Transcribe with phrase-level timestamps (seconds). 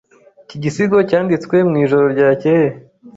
[0.43, 2.67] Iki gisigo cyanditswe mwijoro ryakeye.